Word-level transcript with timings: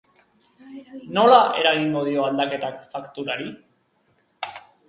Nola 1.17 1.37
eragingo 1.59 2.03
dio 2.09 2.25
aldaketak 2.31 2.83
fakturari? 2.95 3.49